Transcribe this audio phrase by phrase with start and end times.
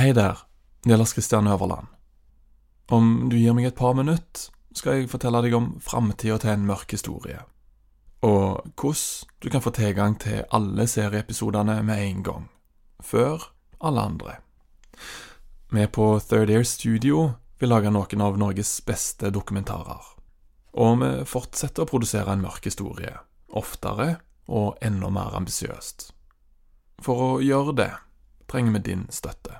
[0.00, 0.38] Hei der,
[0.84, 1.86] det Lars Kristian Øverland.
[2.88, 6.64] Om du gir meg et par minutter, skal jeg fortelle deg om framtida til en
[6.70, 7.42] mørk historie,
[8.24, 12.48] og hvordan du kan få tilgang til alle serieepisodene med en gang,
[13.04, 13.44] før
[13.76, 14.38] alle andre.
[15.68, 20.14] Vi på Third Air Studio vil lage noen av Norges beste dokumentarer,
[20.80, 23.18] og vi fortsetter å produsere en mørk historie,
[23.52, 24.14] oftere
[24.48, 26.14] og enda mer ambisiøst.
[27.04, 27.94] For å gjøre det
[28.48, 29.59] trenger vi din støtte.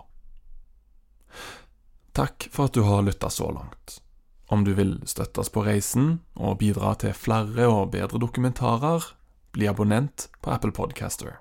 [2.13, 4.01] Takk for at du har lytta så langt.
[4.51, 9.05] Om du vil støtte oss på reisen og bidra til flere og bedre dokumentarer,
[9.55, 11.39] bli abonnent på Apple Podcaster.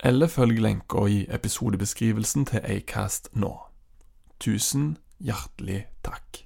[0.00, 3.52] Eller følg lenka i episodebeskrivelsen til Acast nå.
[4.40, 6.45] Tusen hjertelig takk.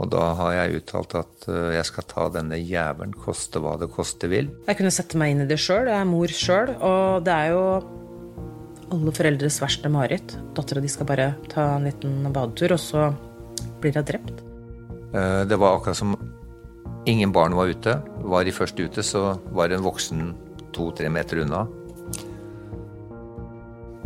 [0.00, 3.90] Og da har jeg uttalt at eh, jeg skal ta denne jævelen koste hva det
[3.92, 4.48] koste vil.
[4.68, 5.90] Jeg kunne sette meg inn i det sjøl.
[5.92, 6.72] Jeg er mor sjøl.
[6.80, 7.64] Og det er jo
[8.90, 10.36] alle foreldres verste mareritt.
[10.56, 13.10] Dattera di skal bare ta en liten badetur, og så
[13.82, 14.40] blir hun drept.
[15.12, 16.16] Eh, Det var akkurat som
[17.06, 17.98] ingen barn var ute.
[18.24, 20.32] Var de først ute, så var det en voksen
[20.72, 21.66] to-tre meter unna.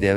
[0.01, 0.11] Det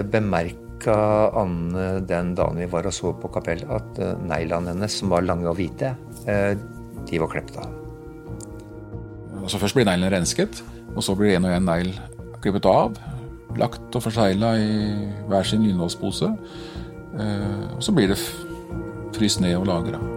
[0.78, 5.10] bemerka Anne den dagen vi var og så på kapellet, at eh, neglene hennes, som
[5.10, 5.96] var lange og hvite,
[6.28, 6.56] eh,
[7.08, 7.74] de var klippet av.
[9.48, 10.62] Så Først blir neglene rensket,
[10.96, 11.94] og så blir en og en negl
[12.42, 12.98] klippet av.
[13.58, 16.38] Lagt og forsegla i hver sin lynlåspose.
[17.18, 18.20] Eh, Og så blir det
[19.14, 20.17] fryst ned og lagra.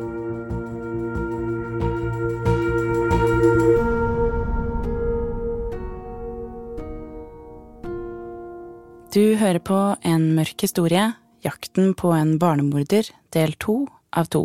[9.11, 9.77] Du hører på
[10.07, 11.03] En mørk historie,
[11.43, 14.45] jakten på en barnemorder, del to av to.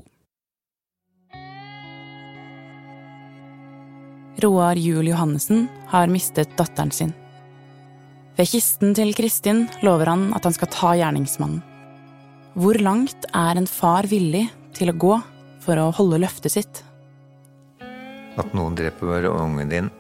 [4.42, 7.14] Roar Juel Johannessen har mistet datteren sin.
[8.40, 11.62] Ved kisten til Kristin lover han at han skal ta gjerningsmannen.
[12.58, 15.20] Hvor langt er en far villig til å gå
[15.62, 16.82] for å holde løftet sitt?
[18.34, 19.94] At noen dreper ungen din,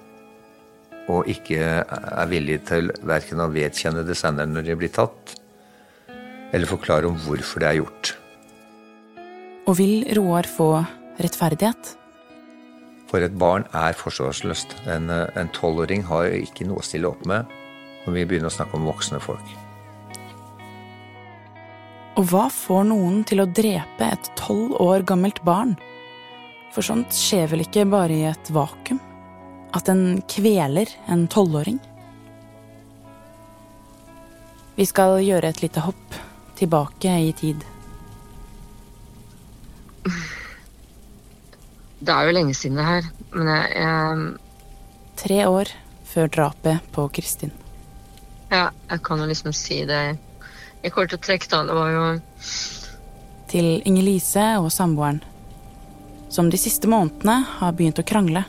[1.11, 5.35] og ikke er villig til verken å vedkjenne det senere når de blir tatt,
[6.55, 8.15] eller forklare om hvorfor det er gjort.
[9.65, 10.69] Og vil Roar få
[11.21, 11.95] rettferdighet?
[13.09, 14.73] For et barn er forsvarsløst.
[14.89, 17.45] En en tolvåring har ikke noe å stille opp med
[18.05, 19.45] når vi begynner å snakke om voksne folk.
[22.15, 25.73] Og hva får noen til å drepe et tolv år gammelt barn?
[26.71, 29.01] For sånt skjer vel ikke bare i et vakuum?
[29.75, 31.79] At den kveler en tolvåring?
[34.75, 36.15] Vi skal gjøre et lite hopp
[36.55, 37.63] tilbake i tid.
[42.05, 44.25] Det er jo lenge siden det her, men jeg, jeg,
[45.15, 45.71] Tre år
[46.05, 47.51] før drapet på Kristin.
[48.51, 50.17] ja, jeg kan jo liksom si det
[50.83, 51.63] Jeg kommer til å trekke da.
[51.65, 52.03] Det var jo
[53.49, 55.21] Til Inger-Lise og samboeren,
[56.29, 58.43] som de siste månedene har begynt å krangle.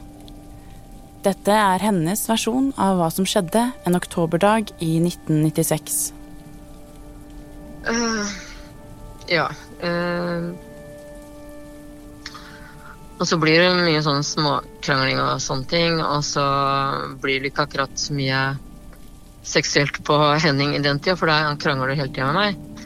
[1.26, 5.96] Dette er hennes versjon av hva som skjedde en oktoberdag i 1996.
[7.86, 8.30] Uh,
[9.26, 9.48] Ja.
[9.82, 10.54] uh,
[13.18, 16.44] og så blir det mye sånn småkrangling og sånne ting, og så
[17.22, 18.40] blir det ikke akkurat så mye
[19.46, 22.84] seksuelt på Henning i den tida, for da krangler hele tida med meg.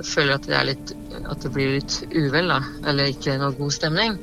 [0.00, 0.92] Jeg føler at det, litt,
[1.24, 2.58] at det blir litt uvel, da,
[2.90, 4.18] eller ikke noe god stemning.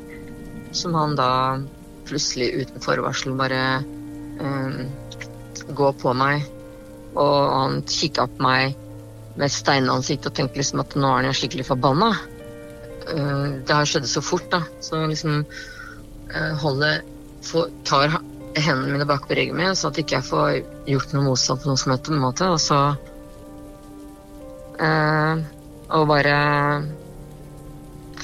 [0.76, 1.32] Som han da
[2.07, 3.62] plutselig uten forvarsel bare
[4.40, 4.80] eh,
[5.68, 6.46] gå på meg.
[7.16, 8.75] Og han kikka på meg
[9.40, 12.13] med steinansikt og tenkte liksom at nå er han jo skikkelig forbanna.
[13.10, 14.63] Eh, det har skjedd så fort, da.
[14.84, 17.04] Så liksom eh, holder
[17.46, 18.18] for, Tar
[18.56, 20.51] hendene mine bak på ryggen min, så at ikke jeg får
[20.88, 22.51] gjort noe motstand på noen som helst måte.
[22.54, 22.80] Og så
[24.80, 25.44] eh,
[25.96, 26.38] Og bare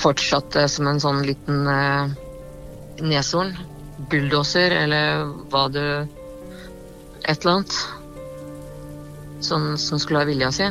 [0.02, 2.16] fortsatte som en sånn liten eh,
[3.06, 3.54] neshorn.
[4.10, 5.84] Bulldoser, eller hva du
[7.22, 7.76] Et eller annet.
[9.46, 10.70] Sånn som skulle ha vilja si.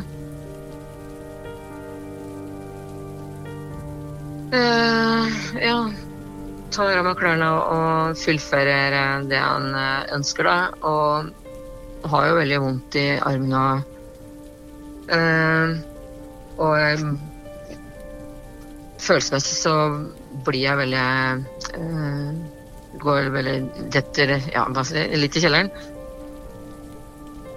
[4.51, 5.31] Uh,
[5.63, 5.77] ja.
[6.75, 10.59] Tar av meg klærne og fullfører det han eh, ønsker, da.
[10.87, 13.65] Og har jo veldig vondt i armene.
[15.11, 15.79] uh,
[16.61, 17.19] og
[19.01, 19.75] Følelsesmessig så
[20.45, 22.41] blir jeg veldig eh,
[23.01, 23.55] Går veldig
[23.93, 24.67] detter ja,
[25.17, 25.71] litt i kjelleren.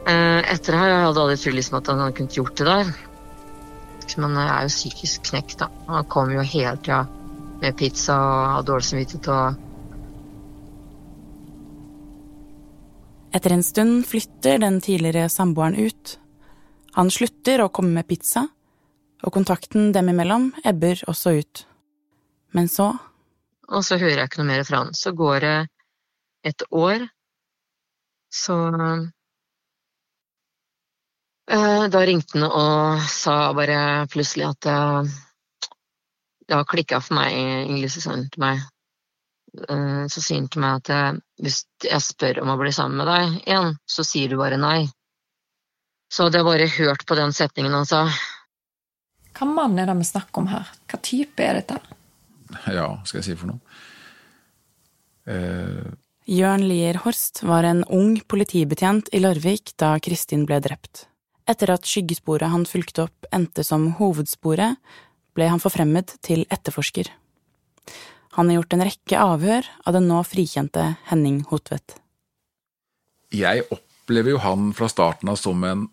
[0.03, 2.69] Eh, etter det her jeg hadde aldri trodd liksom at han hadde kunnet gjort det
[2.69, 2.93] der.
[4.19, 5.69] Men jeg er jo psykisk knekt, da.
[5.87, 7.03] Han kommer jo hele tida
[7.61, 9.61] med pizza og har dårlig samvittighet og
[13.33, 16.19] Etter en stund flytter den tidligere samboeren ut.
[16.93, 18.43] Han slutter å komme med pizza,
[19.25, 21.63] og kontakten dem imellom ebber også ut.
[22.53, 22.91] Men så
[23.73, 24.93] Og så hører jeg ikke noe mer fra han.
[24.97, 25.57] Så går det
[26.43, 27.07] et år,
[28.33, 28.55] så
[31.47, 35.13] eh, Da ringte han og sa bare plutselig at eh,
[36.43, 37.37] det har klikka for meg,
[37.69, 38.59] Ingrid, han til meg
[39.69, 43.07] eh, Så sier han til meg at hvis jeg spør om å bli sammen med
[43.07, 44.81] deg igjen, så sier du bare nei.
[46.11, 48.05] Så hadde jeg bare hørt på den setningen han sa.
[49.33, 50.67] Hva mann er det vi snakker om her?
[50.91, 51.79] Hva type er dette?
[52.69, 53.61] Ja, skal jeg si for noe?
[55.29, 55.93] Eh,
[56.27, 61.07] Jørn Lier Horst var en ung politibetjent i Larvik da Kristin ble drept.
[61.49, 64.79] Etter at skyggesporet han fulgte opp endte som hovedsporet,
[65.35, 67.09] ble han forfremmet til etterforsker.
[68.37, 71.97] Han har gjort en rekke avhør av den nå frikjente Henning Hotvedt.
[73.33, 75.87] jeg opplever jo han fra starten av som en,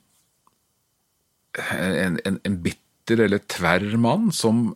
[1.57, 4.75] en, en, en bitter eller tverr mann som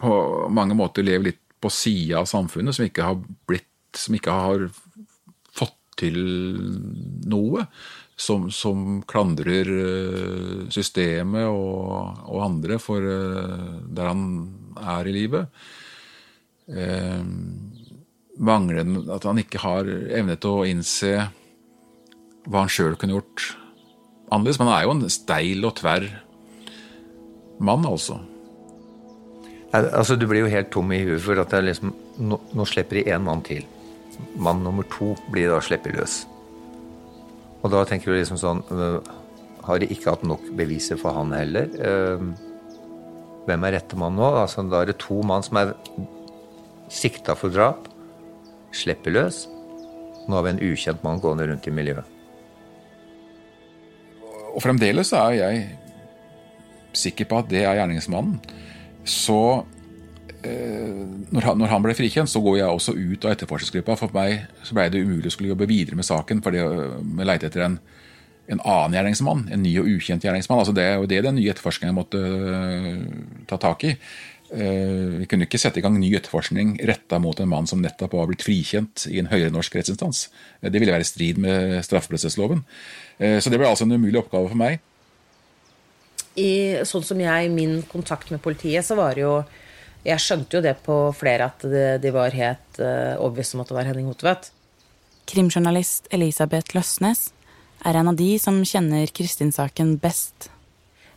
[0.00, 0.12] på
[0.52, 4.66] mange måter lever litt på sida av samfunnet, som ikke har blitt Som ikke har
[5.56, 6.18] fått til
[7.24, 7.62] noe.
[8.16, 14.26] Som, som klandrer eh, systemet og, og andre for eh, der han
[14.76, 15.48] er i livet.
[16.68, 17.24] Eh,
[18.36, 21.12] manglende At han ikke har evne til å innse
[22.46, 23.50] hva han sjøl kunne gjort
[24.28, 24.60] annerledes.
[24.60, 26.08] Men han er jo en steil og tverr
[27.64, 28.20] mann, altså.
[29.74, 33.10] Altså, Du blir jo helt tom i huet for at liksom, nå, nå slipper de
[33.10, 33.64] én mann til.
[34.36, 36.24] Mann nummer to blir da sluppet løs.
[37.62, 39.00] Og da tenker du liksom sånn øh,
[39.66, 41.66] Har de ikke hatt nok beviser for han heller?
[41.74, 42.22] Øh,
[43.46, 44.28] hvem er rette mann nå?
[44.42, 45.74] Altså, da er det to mann som er
[46.92, 47.88] sikta for drap.
[48.74, 49.44] Slipper løs.
[50.26, 52.14] Nå har vi en ukjent mann gående rundt i miljøet.
[54.56, 55.66] Og fremdeles er jeg
[56.96, 58.38] sikker på at det er gjerningsmannen.
[59.06, 59.40] Så
[60.42, 63.98] eh, når, han, når han ble frikjent, så går jeg også ut av etterforskningsgruppa.
[64.00, 67.46] For meg så ble det umulig å skulle jobbe videre med saken, fordi vi leite
[67.50, 67.78] etter en,
[68.50, 69.46] en annen gjerningsmann.
[69.54, 70.62] En ny og ukjent gjerningsmann.
[70.62, 73.04] Altså det er jo det den nye etterforskningen måtte eh,
[73.50, 73.94] ta tak i.
[74.54, 78.12] Eh, vi kunne ikke sette i gang ny etterforskning retta mot en mann som nettopp
[78.14, 80.28] var blitt frikjent i en høyere norsk rettsinstans.
[80.60, 82.62] Eh, Det ville være i strid med straffeprosessloven.
[83.18, 84.78] Eh, Så det ble altså en umulig oppgave for meg.
[86.36, 89.36] I, sånn som jeg, min kontakt med politiet, så var det jo
[90.06, 93.72] Jeg skjønte jo det på flere at det, de var helt uh, overbevist om at
[93.72, 94.52] det var Henning Hotvedt.
[95.26, 97.32] Krimjournalist Elisabeth Løsnes
[97.82, 100.46] er en av de som kjenner Kristin-saken best.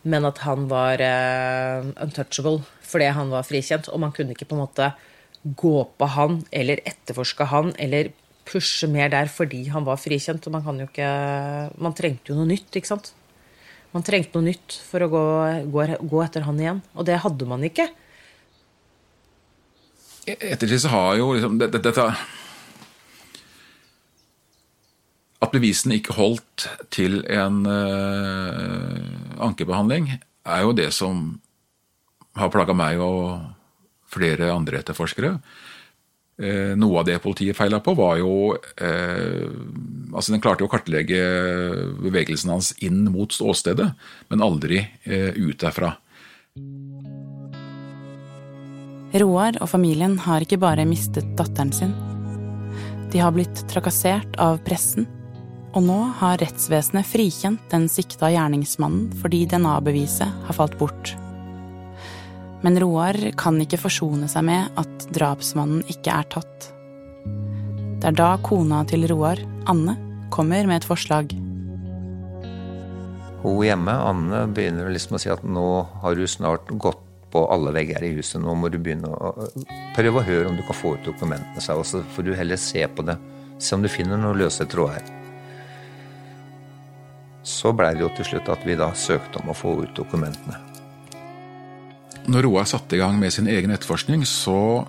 [0.02, 3.92] Men at han var uh, untouchable fordi han var frikjent.
[3.92, 4.90] Og man kunne ikke på en måte
[5.44, 8.10] gå på han eller etterforske han eller
[8.50, 10.46] pushe mer der fordi han var frikjent.
[10.48, 11.10] Og man kan jo ikke
[11.78, 13.12] Man trengte jo noe nytt, ikke sant.
[13.90, 15.24] Man trengte noe nytt for å gå,
[15.72, 16.82] gå, gå etter han igjen.
[16.94, 17.88] Og det hadde man ikke.
[20.30, 22.04] Ettertid så har jo liksom dette, dette
[25.40, 30.10] At bevisene ikke holdt til en uh, ankebehandling,
[30.44, 31.40] er jo det som
[32.36, 33.40] har plaga meg og
[34.12, 35.38] flere andre etterforskere.
[36.40, 39.48] Eh, noe av det politiet feila på, var jo eh,
[40.10, 41.18] Altså, den klarte jo å kartlegge
[42.00, 43.92] bevegelsen hans inn mot åstedet,
[44.32, 45.92] men aldri eh, ut derfra.
[49.22, 51.94] Roar og familien har ikke bare mistet datteren sin.
[53.14, 55.06] De har blitt trakassert av pressen,
[55.70, 61.14] og nå har rettsvesenet frikjent den sikta gjerningsmannen fordi DNA-beviset har falt bort.
[62.64, 66.70] Men Roar kan ikke forsone seg med at drapsmannen ikke er tatt.
[68.00, 69.96] Det er da kona til Roar, Anne,
[70.32, 71.32] kommer med et forslag.
[73.40, 75.68] Hun hjemme, Anne, begynner liksom å si at nå
[76.02, 77.00] har du snart gått
[77.32, 78.40] på alle vegger i huset.
[78.42, 79.48] Nå må du begynne å
[79.96, 81.76] prøve å høre om du kan få ut dokumentene.
[81.76, 83.16] Og så får du heller se på det.
[83.60, 85.04] Se om du finner noen løse tråder.
[87.46, 90.69] Så blei det jo til slutt at vi da søkte om å få ut dokumentene.
[92.30, 94.84] Når Roar satte i gang med sin egen etterforskning, så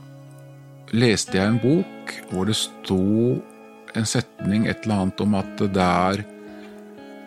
[0.94, 3.02] leste jeg en bok hvor det sto
[3.98, 6.22] en setning, et eller annet, om at der,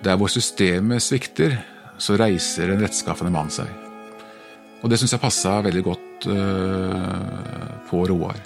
[0.06, 1.56] der hvor systemet svikter,
[1.98, 3.66] så reiser en rettskaffende mann seg.
[4.84, 8.38] Og det syns jeg passa veldig godt uh, på Roar.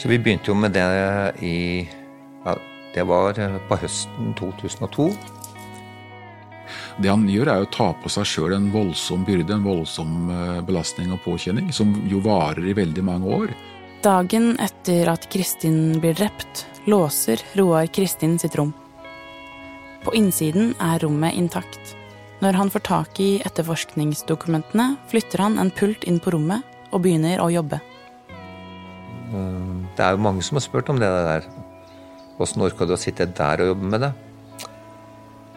[0.00, 0.86] Så vi begynte jo med det
[1.44, 1.84] i
[2.46, 2.54] ja,
[2.94, 5.12] Det var på høsten 2002.
[7.00, 10.58] Det han gjør, er å ta på seg sjøl en voldsom byrde, en voldsom eh,
[10.68, 13.54] belastning og påkjenning, som jo varer i veldig mange år.
[14.04, 18.74] Dagen etter at Kristin blir drept, låser Roar Kristin sitt rom.
[20.04, 21.96] På innsiden er rommet intakt.
[22.44, 27.40] Når han får tak i etterforskningsdokumentene, flytter han en pult inn på rommet og begynner
[27.40, 27.80] å jobbe.
[29.32, 31.48] Mm, det er jo mange som har spurt om det der.
[32.40, 34.16] Åssen orka du å sitte der og jobbe med det?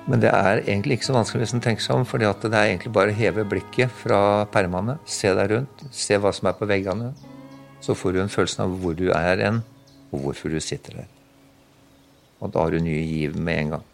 [0.10, 2.74] Men det er egentlig ikke så vanskelig hvis en tenker seg om, for det er
[2.74, 6.68] egentlig bare å heve blikket fra permene, se deg rundt, se hva som er på
[6.68, 7.14] veggene.
[7.84, 9.64] Så får du en følelse av hvor du er hen,
[10.12, 11.10] og hvorfor du sitter der.
[12.44, 13.90] Og da har du nye giv med en gang.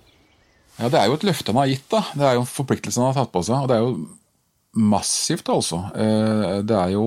[0.79, 2.01] Ja, det er jo et løfte han har gitt, da.
[2.15, 3.61] Det er jo en forpliktelse han har tatt på seg.
[3.61, 5.83] Og det er jo massivt, altså.
[5.93, 7.05] Eh, det er jo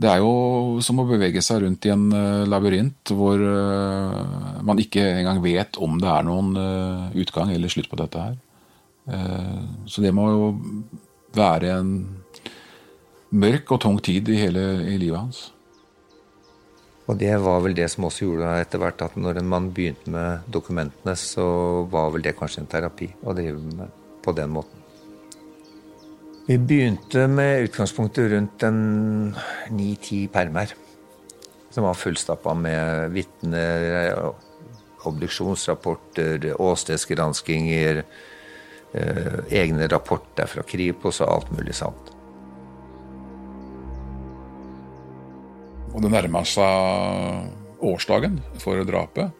[0.00, 4.80] det er jo som å bevege seg rundt i en uh, labyrint hvor uh, man
[4.80, 8.40] ikke engang vet om det er noen uh, utgang eller slutt på dette her.
[9.90, 10.44] så det må jo
[11.34, 11.88] være en
[13.34, 15.40] mørk og tung tid i hele i livet hans.
[17.10, 20.46] Og det var vel det som også gjorde etter hvert at når man begynte med
[20.54, 21.48] dokumentene, så
[21.90, 24.81] var vel det kanskje en terapi å drive med på den måten.
[26.46, 28.78] Vi begynte med utgangspunktet rundt en
[29.70, 30.72] ni-ti permer.
[31.70, 34.16] Som var fullstappa med vitner,
[35.06, 38.02] obduksjonsrapporter, åstedsgranskinger,
[38.92, 42.10] eh, egne rapporter fra Kripos og alt mulig sånt.
[45.94, 49.30] Og det nærma seg årsdagen for drapet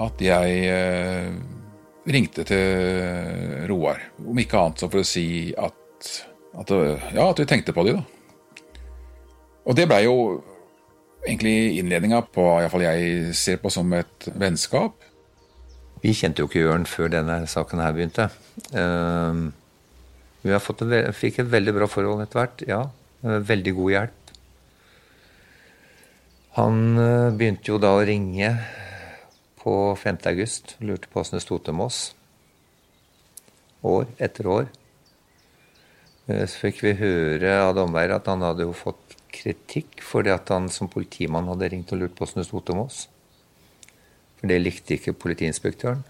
[0.00, 1.28] at jeg eh,
[2.08, 4.00] ringte til Roar.
[4.24, 5.81] Om ikke annet så for å si at
[6.58, 6.72] at,
[7.14, 8.04] ja, at vi tenkte på de, da.
[9.62, 10.16] Og det blei jo
[11.22, 14.96] egentlig innledninga på iallfall jeg ser på som et vennskap.
[16.02, 18.26] Vi kjente jo ikke Jørn før denne saken her begynte.
[18.74, 19.52] Uh,
[20.42, 22.64] vi en, fikk et veldig bra forhold etter hvert.
[22.66, 22.82] Ja,
[23.22, 24.32] veldig god hjelp.
[26.58, 28.50] Han uh, begynte jo da å ringe
[29.62, 30.18] på 5.
[30.32, 30.74] august.
[30.82, 32.02] Lurte på åssen det sto til med oss.
[33.86, 34.66] År etter år.
[36.28, 40.50] Eh, så fikk vi høre av dommer at han hadde jo fått kritikk fordi at
[40.52, 43.06] han som politimann hadde ringt og lurt på åssen det sto til med oss.
[44.40, 46.02] For det likte ikke politiinspektøren.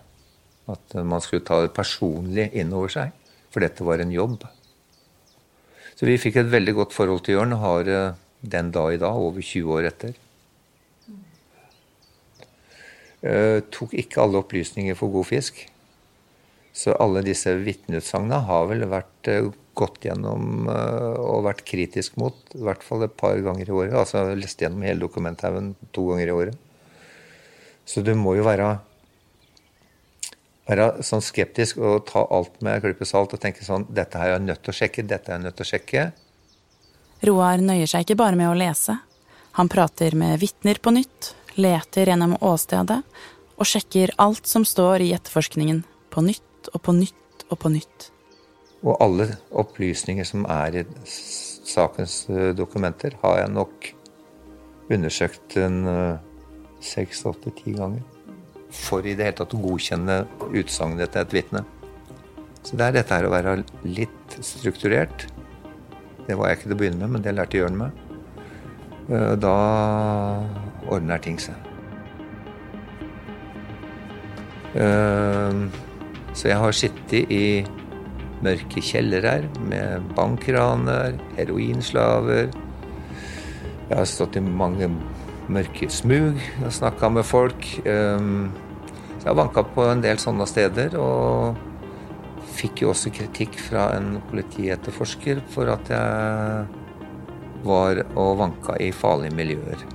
[0.72, 3.14] At man skulle ta det personlig innover seg.
[3.52, 4.44] For dette var en jobb.
[5.96, 7.90] Så vi fikk et veldig godt forhold til Jørn og har
[8.42, 10.14] den dag i dag, over 20 år etter.
[13.22, 15.60] Uh, tok ikke alle opplysninger for god fisk.
[16.74, 22.36] Så alle disse vitneutsagnene har vel vært uh, gått gjennom uh, og vært kritisk mot,
[22.56, 23.96] i hvert fall et par ganger i året.
[23.96, 26.58] Altså lest gjennom hele dokumenthaugen to ganger i året.
[27.88, 28.68] Så du må jo være,
[30.68, 34.36] være sånn skeptisk og ta alt med klype salt og tenke sånn Dette her er
[34.36, 36.04] jeg nødt til å sjekke, dette er jeg nødt til å sjekke.
[37.26, 38.96] Roar nøyer seg ikke bare med å lese.
[39.58, 43.02] Han prater med vitner på nytt, leter gjennom åstedet
[43.60, 48.11] og sjekker alt som står i etterforskningen, på nytt og på nytt og på nytt.
[48.82, 53.90] Og alle opplysninger som er i sakens eh, dokumenter, har jeg nok
[54.92, 56.16] undersøkt en eh,
[56.82, 58.02] seks, åtte, ti ganger.
[58.72, 60.22] For i det hele tatt å godkjenne
[60.58, 61.62] utsagnet til et vitne.
[62.62, 65.28] Så det er dette her å være litt strukturert.
[66.26, 68.02] Det var jeg ikke til å begynne med, men det lærte Jørn meg.
[69.12, 69.56] Eh, da
[70.90, 71.68] ordner ting seg.
[76.32, 77.42] Så jeg har sittet i
[78.42, 82.50] mørke kjellere med bankraner, heroinslaver.
[83.88, 84.88] Jeg har stått i mange
[85.52, 87.66] mørke smug og snakka med folk.
[87.86, 88.50] Ehm,
[89.18, 91.56] så jeg har vanka på en del sånne steder, og
[92.52, 96.66] fikk jo også kritikk fra en politietterforsker for at jeg
[97.62, 99.86] var og vanka i farlige miljøer.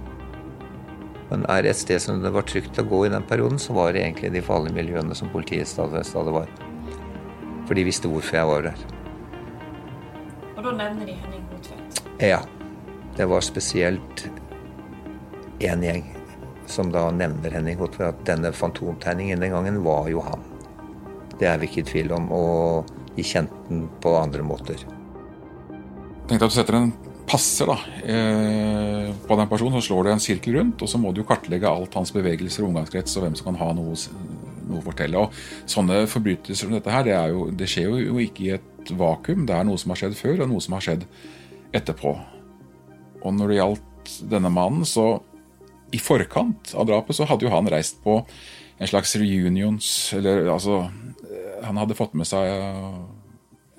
[1.28, 3.76] Men er det et sted som det var trygt å gå i den perioden, så
[3.76, 6.67] var det egentlig de farlige miljøene som politiet stadig, stadig var.
[7.68, 8.84] For de visste hvorfor jeg var der.
[10.56, 12.04] Og da nevner de Henning Hotvedt?
[12.24, 12.42] Ja.
[13.18, 14.28] Det var spesielt
[15.60, 16.06] én gjeng
[16.70, 18.14] som da nevner Henning Hotvedt.
[18.16, 20.46] At denne fantomtegningen den gangen var jo han.
[21.38, 22.32] Det er vi ikke i tvil om.
[22.32, 24.80] Og de kjente den på andre måter.
[26.28, 26.92] Tenk at du setter en
[27.28, 27.76] passer da,
[28.08, 31.68] eh, på den personen, så slår du en sirkel rundt, og så må du kartlegge
[31.68, 33.96] alt hans bevegelser og omgangskrets og hvem som kan ha noe
[34.70, 35.24] noe å fortelle.
[35.26, 39.46] Og Sånne forbrytelser som dette her, det, jo, det, skjer jo ikke i et vakuum.
[39.48, 41.08] Det er noe som har skjedd før, og noe som har skjedd
[41.78, 42.14] etterpå.
[43.24, 45.18] Og når det gjaldt denne mannen, så
[45.92, 48.20] i forkant av drapet så hadde jo han reist på
[48.78, 50.82] en slags reunions Eller altså
[51.64, 52.44] Han hadde fått med seg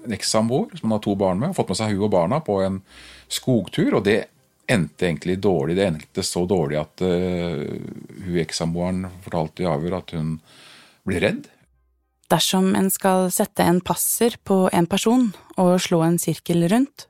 [0.08, 2.38] en ekssamboer som han har to barn med, og fått med seg hun og barna
[2.40, 2.78] på en
[3.28, 4.22] skogtur, og det
[4.68, 5.76] endte egentlig dårlig.
[5.76, 7.60] Det endte så dårlig at uh,
[8.24, 10.38] hun ekssamboeren fortalte i avhør at hun
[11.08, 11.48] blir redd?
[12.28, 17.06] Dersom en skal sette en passer på en person og slå en sirkel rundt,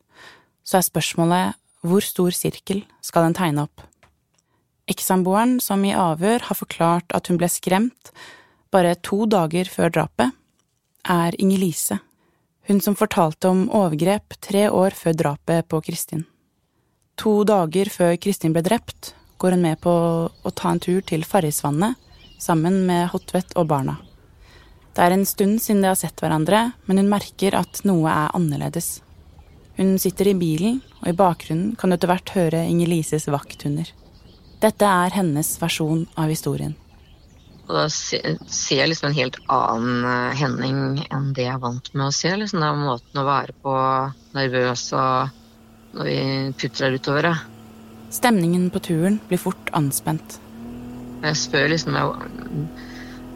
[0.62, 3.82] så er spørsmålet hvor stor sirkel skal en tegne opp?
[4.88, 8.12] Ekssamboeren som i avhør har forklart at hun ble skremt
[8.72, 10.32] bare to dager før drapet,
[11.08, 11.98] er Inger-Lise,
[12.68, 16.26] hun som fortalte om overgrep tre år før drapet på Kristin.
[17.18, 19.92] To dager før Kristin ble drept, går hun med på
[20.28, 21.96] å ta en tur til Farrisvannet
[22.38, 23.98] sammen med Hotvedt og barna.
[24.94, 28.32] Det er en stund siden de har sett hverandre, men hun merker at noe er
[28.34, 28.98] annerledes.
[29.78, 33.92] Hun sitter i bilen, og i bakgrunnen kan du etter hvert høre Inger-Lises vakthunder.
[34.58, 36.74] Dette er hennes versjon av historien.
[37.68, 40.80] Og da ser jeg liksom en helt annen eh, Henning
[41.12, 42.32] enn det jeg er vant med å se.
[42.40, 42.64] Liksom.
[42.64, 43.76] Det er måten å være på,
[44.34, 46.18] nervøs og når vi
[46.58, 47.30] putrer utover.
[48.10, 50.40] Stemningen på turen blir fort anspent.
[51.24, 51.96] Jeg spør liksom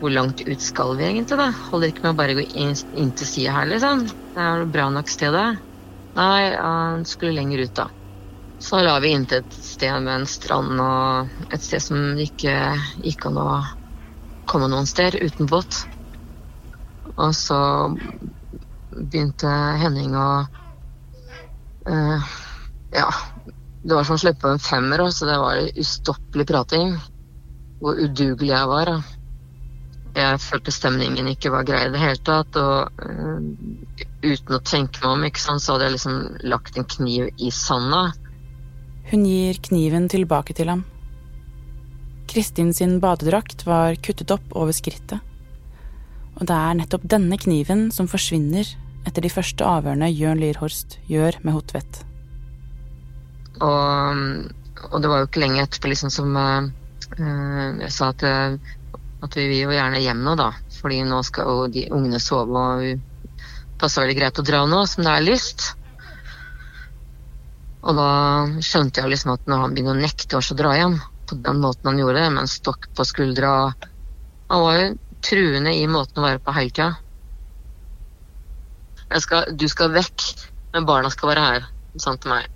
[0.03, 1.53] hvor langt ut skal vi egentlig, da?
[1.71, 4.07] Holder ikke med å bare gå inn, inn til sida her, liksom?
[4.35, 5.49] Det er bra nok stedet.
[6.19, 7.87] Nei, han skulle lenger ut, da.
[8.63, 12.57] Så la vi inn til et sted med en strand og et sted som ikke
[13.03, 13.47] gikk an å
[14.51, 15.85] komme noen steder uten båt.
[17.17, 17.61] Og så
[18.93, 20.29] begynte Henning å
[21.89, 22.31] uh,
[22.95, 23.09] Ja,
[23.83, 26.95] det var som å slippe en femmer, så det var ustoppelig prating
[27.83, 28.93] hvor udugelig jeg var.
[30.13, 32.59] Jeg følte stemningen ikke var grei i det hele tatt.
[32.61, 33.41] Og uh,
[34.23, 36.19] uten å tenke meg om, ikke sant, så hadde jeg liksom
[36.53, 38.05] lagt en kniv i sanda.
[39.11, 40.85] Hun gir kniven tilbake til ham.
[42.31, 45.19] Kristin sin badedrakt var kuttet opp over skrittet.
[46.39, 48.69] Og det er nettopp denne kniven som forsvinner
[49.09, 52.05] etter de første avhørene Jørn Lierhorst gjør med Hotvedt.
[53.59, 54.23] Og,
[54.87, 56.71] og, det var jo ikke lenge etterpå liksom som Eh,
[57.19, 58.57] jeg sa at, eh,
[59.23, 60.51] at vi vil jo gjerne hjem nå, da.
[60.81, 64.83] Fordi nå skal jo de ungene sove, og det passer veldig greit å dra nå
[64.89, 65.73] som det er lyst.
[67.83, 68.11] Og da
[68.63, 71.63] skjønte jeg liksom at når han begynner å nekte oss å dra hjem, på den
[71.63, 73.73] måten han gjorde med en stokk på skuldra
[74.53, 74.89] Han var jo
[75.25, 76.91] truende i måten å være på hele tida.
[79.57, 80.27] Du skal vekk,
[80.75, 82.51] men barna skal være her, sa han til meg.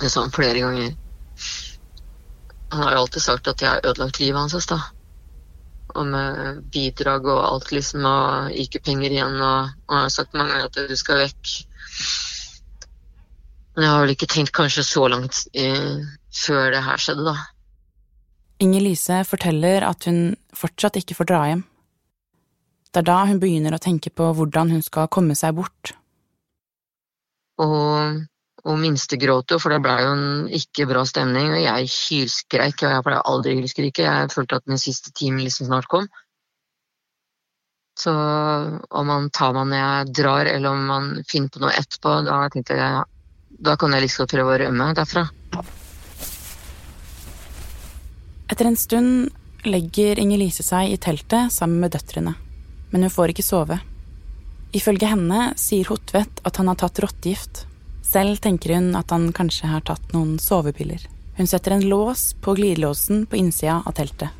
[0.00, 0.99] Det sa han flere ganger.
[2.70, 4.66] Han har jo alltid sagt at jeg har ødelagt livet hans.
[4.70, 4.80] da.
[5.98, 9.38] Og med bidrag og alt, liksom, og ikke penger igjen.
[9.40, 11.54] Og, og han har sagt mange ganger at du skal vekk.
[13.74, 17.36] Men jeg har vel ikke tenkt kanskje så langt eh, før det her skjedde, da.
[18.60, 21.62] Inger-Lise forteller at hun fortsatt ikke får dra hjem.
[22.90, 25.94] Det er da hun begynner å tenke på hvordan hun skal komme seg bort.
[27.62, 28.20] Og
[28.64, 31.52] og minste gråte, for det ble jo en ikke bra stemning.
[31.54, 34.08] Og jeg hylskreik, og jeg pleier aldri å hylskrike.
[34.08, 36.08] Jeg følte at min siste time liksom snart kom.
[38.00, 42.20] Så om man tar meg når jeg drar, eller om man finner på noe etterpå,
[42.28, 43.02] da tenkte jeg
[43.60, 45.26] da kan jeg liksom prøve å rømme derfra.
[48.50, 52.34] Etter en stund legger Inger-Lise seg i teltet sammen med døtrene,
[52.90, 53.76] men hun får ikke sove.
[54.76, 57.64] Ifølge henne sier Hotvedt at han har tatt rottegift.
[58.10, 61.04] Selv tenker hun at han kanskje har tatt noen sovepiller.
[61.38, 64.34] Hun setter en lås på glidelåsen på innsida av teltet.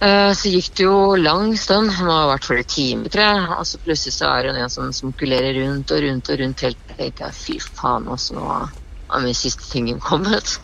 [0.00, 3.48] Eh, så gikk det jo lang stund, det må ha vært flere timer, tror jeg.
[3.56, 6.94] Og så plutselig så er det en som smokulerer rundt og rundt og rundt teltet.
[6.96, 10.58] Jeg tenkte fy faen, også nå har min siste tingen kommet.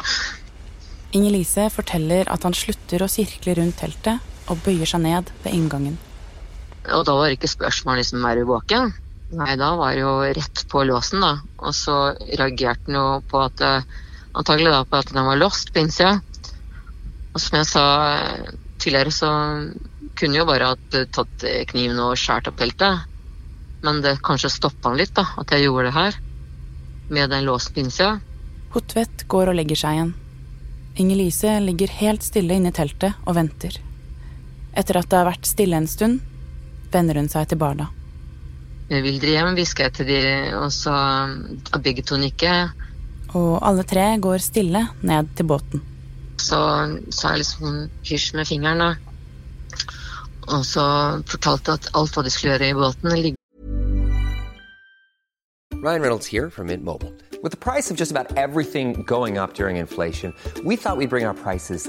[1.17, 5.97] Inger-Lise forteller at han slutter å sirkle rundt teltet og bøyer seg ned ved inngangen.
[6.93, 8.93] Og da var det ikke spørsmål liksom er du våken?
[9.35, 11.33] Nei, da var det jo rett på låsen, da.
[11.59, 11.97] Og så
[12.39, 13.65] reagerte han jo på at
[14.37, 16.19] Antagelig da på at den var låst på innsida.
[17.33, 17.85] Og som jeg sa
[18.77, 19.31] tidligere så
[20.17, 23.07] kunne jo bare ha tatt kniven og skåret opp teltet.
[23.85, 26.21] Men det kanskje stoppa han litt, da, at jeg gjorde det her.
[27.09, 28.19] Med den låsen på innsida.
[28.77, 30.15] Hotvedt går og legger seg igjen.
[30.97, 33.81] Inger-Lise ligger helt stille inne i teltet og venter.
[34.77, 36.21] Etter at det har vært stille en stund,
[36.93, 37.89] vender hun seg til Barda.
[38.89, 40.21] Vil dere hjem, hvisker jeg til de,
[40.55, 40.95] og så
[41.75, 42.71] at begge to nikker.
[43.35, 45.83] Og alle tre går stille ned til båten.
[46.39, 46.59] Så
[47.11, 48.93] sa jeg liksom hysj med fingeren, da.
[50.47, 50.85] Og så
[51.27, 53.43] fortalte at alt hva de skulle gjøre i båten, ligger
[55.83, 57.13] Ryan Reynolds here from Mint Mobile.
[57.43, 60.33] With the price of just about everything going up during inflation,
[60.65, 61.89] we thought we'd bring our prices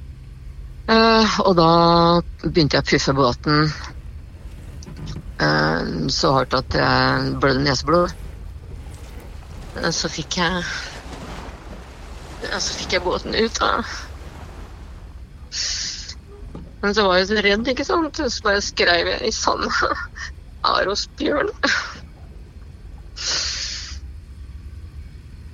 [0.89, 1.71] og da
[2.43, 3.71] begynte jeg å puffe båten
[5.41, 8.13] eh, så hardt at jeg blødde neseblod.
[9.81, 10.63] Eh, så fikk jeg
[12.41, 13.83] Så fikk jeg båten ut, da.
[16.81, 18.17] Men så var jeg så redd, ikke sant.
[18.17, 19.91] Så bare skrev jeg i sanda.
[20.73, 21.49] Arosbjørn.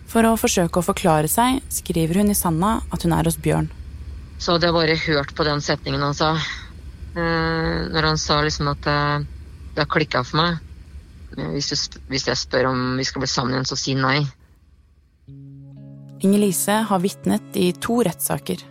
[0.07, 3.67] For å forsøke å forklare seg skriver hun i sanda at hun er hos Bjørn.
[4.37, 6.35] Så hadde jeg bare hørt på den setningen han sa.
[7.17, 9.25] Eh, når han sa liksom at eh,
[9.73, 10.63] det har klikka for meg.
[11.53, 14.21] Hvis, du, hvis jeg spør om vi skal bli sammen igjen, så si nei.
[16.23, 18.63] Inger-Lise har vitnet i to rettssaker.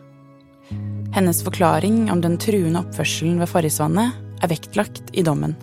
[1.14, 5.55] Hennes forklaring om den truende oppførselen ved Farrisvannet er vektlagt i dommen.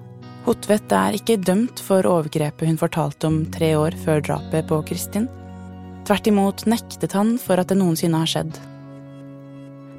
[0.48, 5.28] Hotvedt er ikke dømt for overgrepet hun fortalte om tre år før drapet på Kristin.
[6.08, 8.60] Tvert imot nektet han for at det noensinne har skjedd.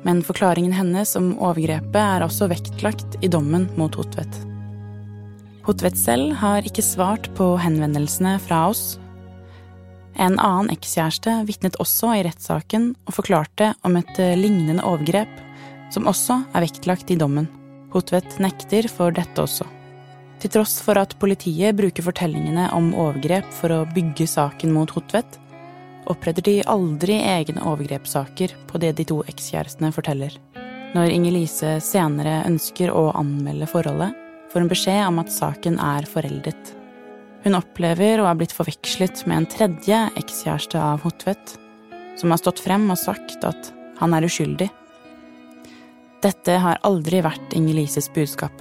[0.05, 4.43] Men forklaringen hennes om overgrepet er også vektlagt i dommen mot Hotvedt.
[5.65, 8.99] Hotvedt selv har ikke svart på henvendelsene fra oss.
[10.15, 15.33] En annen ekskjæreste vitnet også i rettssaken og forklarte om et eh, lignende overgrep,
[15.95, 17.49] som også er vektlagt i dommen.
[17.95, 19.67] Hotvedt nekter for dette også.
[20.43, 25.39] Til tross for at politiet bruker fortellingene om overgrep for å bygge saken mot Hotvedt,
[26.11, 30.37] oppretter de aldri egne overgrepssaker på det de to ekskjærestene forteller.
[30.95, 34.15] Når Inger-Lise senere ønsker å anmelde forholdet,
[34.53, 36.75] får hun beskjed om at saken er foreldet.
[37.45, 41.57] Hun opplever å ha blitt forvekslet med en tredje ekskjæreste av Hotvedt,
[42.21, 44.71] som har stått frem og sagt at han er uskyldig.
[46.25, 48.55] Dette har aldri vært Inger-Lises budskap.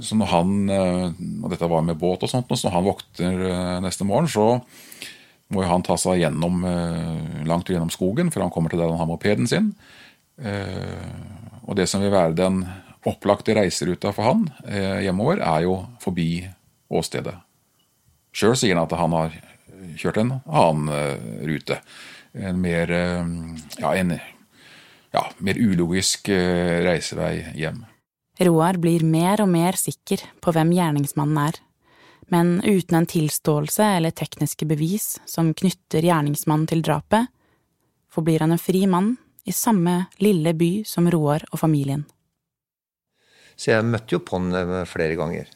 [0.00, 1.06] Så når han, eh,
[1.42, 4.46] og dette var med båt og sånt, så når han våkner eh, neste morgen, så
[5.54, 9.00] må han ta seg gjennom, eh, langt gjennom skogen før han kommer til der han
[9.00, 9.72] har mopeden sin.
[10.38, 12.60] Og det som vil være den
[13.08, 14.44] opplagte reiseruta for han
[15.02, 16.44] hjemover, er jo forbi
[16.94, 17.34] åstedet.
[18.30, 19.34] Sjøl sier han at han har
[19.98, 21.80] kjørt en annen rute.
[22.38, 22.94] En mer,
[23.82, 24.14] ja, en,
[25.10, 27.82] ja, mer ulogisk reisevei hjem.
[28.38, 31.56] Roar blir mer og mer sikker på hvem gjerningsmannen er,
[32.30, 37.26] men uten en tilståelse eller tekniske bevis som knytter gjerningsmannen til drapet,
[38.12, 39.16] forblir han en fri mann
[39.48, 42.04] i samme lille by som Roar og familien.
[43.58, 45.48] Så jeg møtte jo på han eh, flere ganger,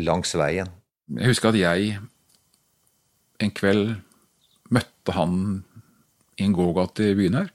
[0.00, 0.70] langs veien.
[1.18, 1.98] Jeg husker at jeg
[3.44, 3.98] en kveld
[4.72, 5.36] møtte han
[6.36, 7.52] i en gågate i byen her,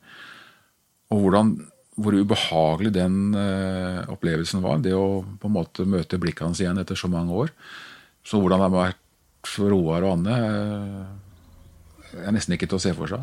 [1.12, 1.56] og hvordan
[2.04, 4.82] hvor ubehagelig den uh, opplevelsen var.
[4.84, 7.54] Det å på en måte møte blikket hans igjen etter så mange år.
[8.28, 9.00] Så hvordan det har vært
[9.50, 13.22] for Roar og Anne, uh, er nesten ikke til å se for seg.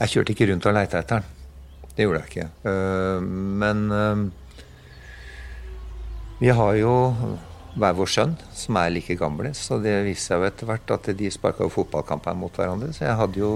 [0.00, 1.90] Jeg kjørte ikke rundt og leita etter den.
[1.94, 2.48] Det gjorde jeg ikke.
[2.66, 3.20] Uh,
[3.62, 3.84] men
[6.40, 6.94] vi har jo
[7.74, 11.10] hver vår sønn som er like gamle, så det viste seg jo etter hvert at
[11.18, 12.92] de sparka fotballkamper mot hverandre.
[12.94, 13.52] Så jeg hadde jo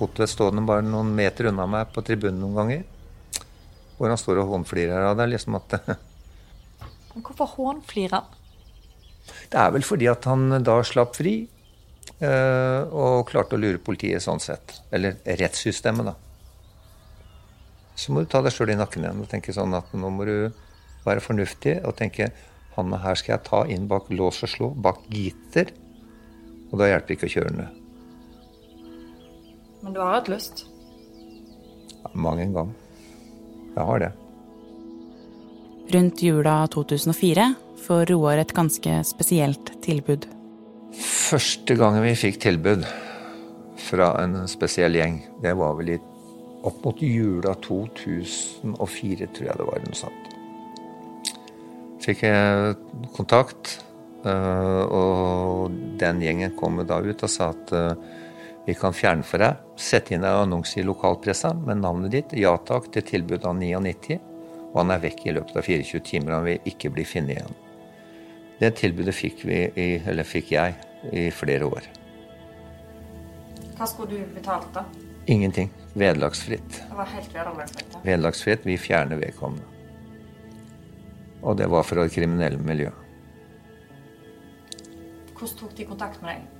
[0.00, 2.84] Otvedt stående bare noen meter unna meg på tribunen noen ganger.
[3.98, 5.28] Hvor han står og hånflirer av det.
[5.34, 5.76] liksom at
[7.14, 8.36] Men Hvorfor hånflirer han?
[9.50, 11.34] Det er vel fordi at han da slapp fri.
[12.20, 14.78] Eh, og klarte å lure politiet sånn sett.
[14.92, 16.16] Eller rettssystemet, da.
[17.96, 20.24] Så må du ta deg sjøl i nakken igjen og tenke sånn at nå må
[20.24, 20.36] du
[21.04, 22.30] være fornuftig og tenke
[22.76, 25.72] han her skal jeg ta inn bak lås og slå, bak gitter.
[26.70, 27.79] Og da hjelper ikke å kjøre ned.
[29.80, 30.66] Men du har hatt lyst?
[32.02, 32.74] Ja, mange en gang.
[33.76, 34.10] Jeg har det.
[35.90, 37.46] Rundt jula 2004
[37.86, 40.26] får Roar et ganske spesielt tilbud.
[41.00, 42.84] Første gangen vi fikk tilbud
[43.80, 45.98] fra en spesiell gjeng, det var vel i
[46.66, 49.84] opp mot jula 2004, tror jeg det var.
[49.86, 50.34] noe satt.
[52.04, 52.74] Fikk jeg
[53.16, 53.78] kontakt,
[54.24, 57.94] eh, og den gjengen kom da ut og sa at eh,
[58.70, 59.58] vi kan fjerne for deg.
[59.74, 62.34] Sette inn en annonse i lokalpressa med navnet ditt.
[62.38, 64.20] Ja takk til tilbud av 99.
[64.70, 66.36] Og han er vekk i løpet av 24 timer.
[66.36, 67.56] Han vil ikke bli funnet igjen.
[68.60, 70.76] Det tilbudet fikk, vi i, eller fikk jeg
[71.10, 71.88] i flere år.
[73.80, 74.84] Hva skulle du betalt, da?
[75.26, 75.74] Ingenting.
[75.96, 76.78] Vederlagsfritt.
[76.84, 77.98] Det var helt vederlagsfritt.
[78.06, 78.70] Vederlagsfritt.
[78.70, 79.66] Vi fjerner vedkommende.
[81.42, 82.94] Og det var fra det kriminelle miljøet.
[85.34, 86.59] Hvordan tok de kontakt med deg?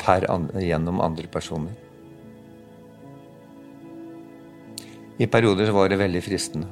[0.00, 1.74] Per an gjennom andre personer.
[5.18, 6.68] I perioder var det veldig fristende.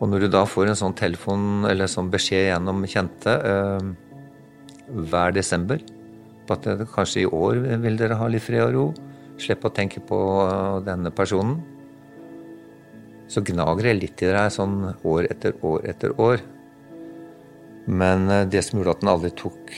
[0.00, 3.90] Og når du da får en sånn telefon eller sånn beskjed gjennom kjente eh,
[4.88, 5.80] hver desember
[6.44, 8.86] på at det, kanskje i år vil dere ha litt fred og ro,
[9.40, 11.56] slippe å tenke på uh, denne personen,
[13.32, 14.76] så gnager det litt i deg sånn
[15.08, 16.42] år etter år etter år.
[17.88, 19.72] Men uh, det som gjorde at den aldri tok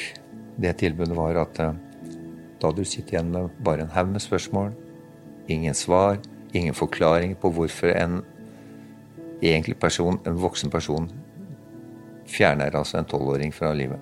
[0.57, 1.75] det tilbudet, var at uh,
[2.61, 4.73] da du sitter igjen med bare en haug med spørsmål,
[5.53, 6.19] ingen svar,
[6.53, 8.23] ingen forklaring på hvorfor en
[9.43, 11.09] egentlig person, en voksen person,
[12.27, 14.01] fjerner altså en tolvåring fra livet.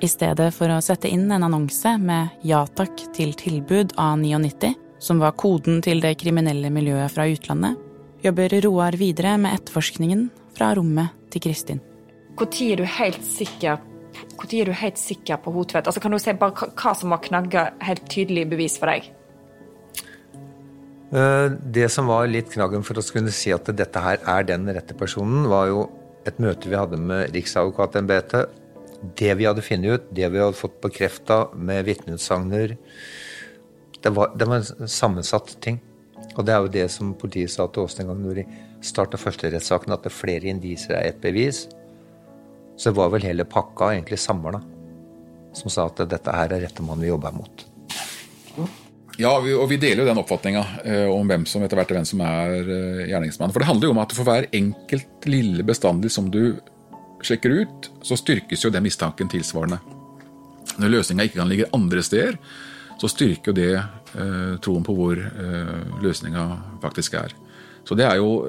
[0.00, 4.70] I stedet for å sette inn en annonse med ja takk til tilbud av 99,
[5.02, 7.74] som var koden til det kriminelle miljøet fra utlandet,
[8.22, 11.82] jobber Roar videre med etterforskningen fra rommet til Kristin.
[12.38, 13.80] Når er du helt sikker
[14.36, 15.86] hvor er du helt sikker på Hotvedt?
[15.86, 19.10] Altså, kan du si bare hva- som var knagga helt tydelig bevis for deg?
[21.12, 24.66] Eh, Det som var litt knaggen for å kunne si at dette her er den
[24.66, 25.90] rette personen, var jo
[26.26, 28.48] et møte vi hadde med Riksadvokatembetet.
[29.16, 32.76] Det vi hadde funnet ut, det vi hadde fått bekrefta med vitneutsagner
[34.02, 35.80] det, var- det var en sammensatt ting.
[36.36, 38.44] Og det er jo det som politiet sa til oss den gangen når de
[38.80, 41.66] starta førsterettssaken, at det er flere indiser er ett bevis.
[42.78, 44.62] Så det var vel hele pakka egentlig samla
[45.58, 47.64] som sa at dette her er rette mann vi jobber mot.
[49.18, 52.06] Ja, og vi deler jo den oppfatninga eh, om hvem som etter hvert er hvem
[52.06, 53.50] som er eh, gjerningsmann.
[53.50, 56.60] For det handler jo om at for hver enkelt lille bestanddel som du
[57.26, 59.80] sjekker ut, så styrkes jo den mistanken tilsvarende.
[60.78, 62.38] Når løsninga ikke kan ligge andre steder,
[63.02, 66.46] så styrker jo det eh, troen på hvor eh, løsninga
[66.84, 67.34] faktisk er.
[67.88, 68.44] Så det er, jo,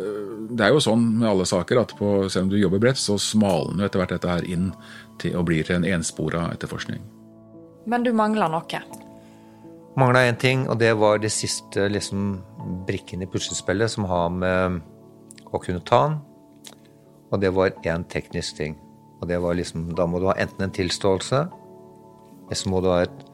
[0.50, 3.18] det er jo sånn med alle saker at på, selv om du jobber bredt, så
[3.22, 4.72] smalner etter hvert dette her inn
[5.22, 7.04] til og blir til en enspora etterforskning.
[7.90, 8.82] Men du mangla noe?
[10.00, 12.40] Mangla én ting, og det var det siste liksom,
[12.88, 14.80] brikken i puslespillet som har med
[15.50, 16.20] å kunne ta den.
[17.30, 18.78] Og det var én teknisk ting.
[19.20, 21.42] Og det var liksom Da må du ha enten en tilståelse,
[22.48, 23.26] eller så må du ha et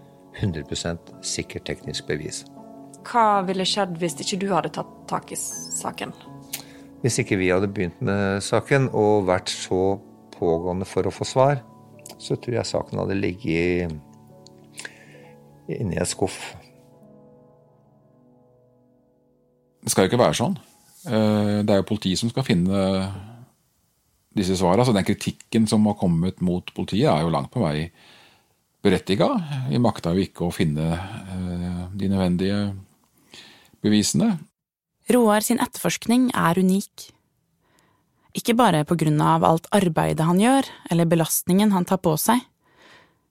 [0.42, 2.44] 100% sikkert teknisk bevis.
[3.06, 6.12] Hva ville skjedd hvis ikke du hadde tatt tak i saken?
[7.06, 10.00] Hvis ikke vi hadde begynt med saken og vært så
[10.34, 11.60] pågående for å få svar,
[12.18, 13.94] så tror jeg saken hadde ligget
[15.70, 16.40] inni en skuff.
[19.86, 20.58] Det skal jo ikke være sånn.
[21.06, 22.82] Eh, det er jo politiet som skal finne
[24.34, 24.88] disse svarene.
[24.90, 27.86] Så den kritikken som har kommet mot politiet, er jo langt på vei
[28.82, 29.30] berettiga.
[29.70, 32.66] Vi makta jo ikke å finne eh, de nødvendige
[33.86, 34.34] bevisene.
[35.14, 37.12] Roar sin etterforskning er unik.
[38.36, 42.42] Ikke bare på grunn av alt arbeidet han gjør, eller belastningen han tar på seg,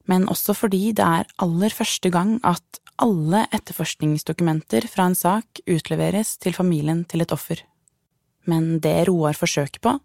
[0.09, 6.37] men også fordi det er aller første gang at alle etterforskningsdokumenter fra en sak utleveres
[6.39, 7.59] til familien til et offer.
[8.47, 9.97] Men det Roar forsøker på,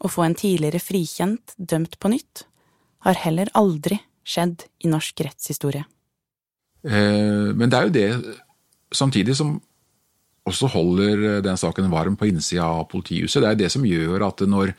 [0.00, 2.44] å få en tidligere frikjent dømt på nytt,
[3.06, 5.86] har heller aldri skjedd i norsk rettshistorie.
[6.84, 8.36] Eh, men det er jo det,
[8.96, 9.58] samtidig som
[10.48, 13.42] også holder den saken varm på innsida av politihuset.
[13.42, 14.72] Det er det som gjør at når,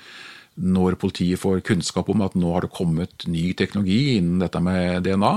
[0.57, 5.05] når, politiet får kunnskap om at nå har det kommet ny teknologi innen dette med
[5.05, 5.35] DNA,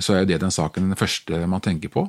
[0.00, 2.06] så er det den saken den første man tenker på.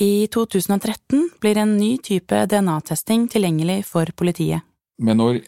[0.00, 4.64] I 2013 blir en ny type DNA-testing tilgjengelig for politiet.
[5.02, 5.42] Men når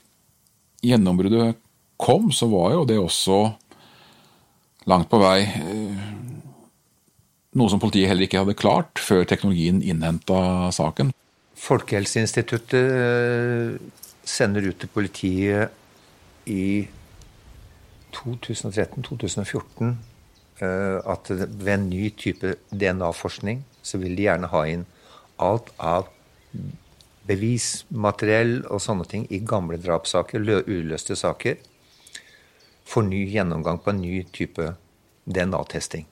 [0.85, 1.57] gjennombruddet
[1.97, 3.39] kom, så var jo det også
[4.91, 6.03] langt på vei eh,
[7.55, 11.13] noe som politiet heller ikke hadde klart før teknologien innhenta saken.
[11.65, 13.77] Folkehelseinstituttet eh,
[14.27, 16.87] sender ut til politiet i
[18.15, 19.93] 2013-2014
[20.61, 24.87] eh, at ved en ny type DNA-forskning så vil de gjerne ha inn
[25.43, 26.11] alt av
[27.29, 31.57] bevismateriell og sånne ting i gamle drapssaker, uløste saker,
[32.85, 34.75] for ny gjennomgang på en ny type
[35.25, 36.05] DNA-testing.